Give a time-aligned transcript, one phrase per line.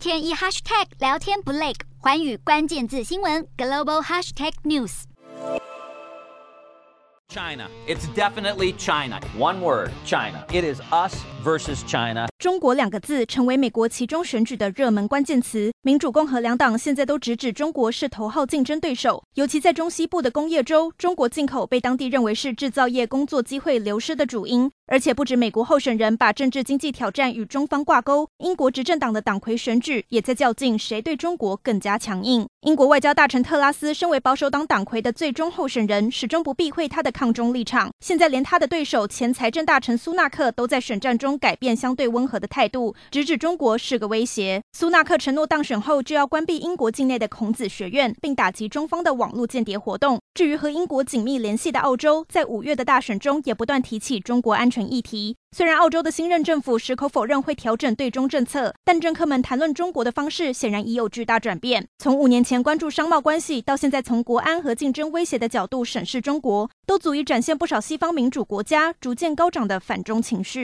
[0.00, 5.02] 天一 hashtag 聊天不累，环宇关键字新闻 global hashtag news。
[7.28, 9.20] China, it's definitely China.
[9.36, 10.46] One word, China.
[10.50, 12.29] It is us versus China.
[12.40, 15.70] 中国两个字成为美国其中选举的热门关键词。
[15.82, 24.70] 民主共和两党现在都直指中国是头号竞争对手，尤其在中西部的工业州，中国进口被当地认为是制造业工作机会流失的主因。
[24.86, 32.46] 而且不止美国候选人把政治经济挑战与中方挂钩，英国执政党的党魁选举也在较劲，谁对中国更加强硬。
[32.62, 37.90] 英国外交大臣特拉斯身为保守党党魁的最终候选人，始终不避讳他的抗中立场。
[38.00, 42.29] 现在连他的对手前财政大臣苏纳克都在选战中改变相对温。
[42.30, 44.62] 和的态度，直指中国是个威胁。
[44.72, 50.20] 苏纳克承诺当选后就要关闭英国境内的孔子学院，并打击中方的网络间谍活动。
[50.32, 55.36] 至于和英国紧密联系的澳洲，在五月的大选中也不断提起中国安全议题。
[55.56, 61.84] 虽然澳洲的新任政府矢口否认会调整对中政策，但政客们谈论中国的方式显然已有巨大转变。
[61.98, 70.60] 从五年前关注商贸关系，到现在从国安和竞争威胁的角度审视中国，都足以展现不少西方民主国家逐渐高涨的反中情绪。